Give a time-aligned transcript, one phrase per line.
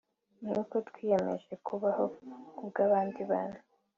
[0.41, 2.05] ni uko twiyemeje kubaho
[2.55, 3.59] ku bw’abandi bantu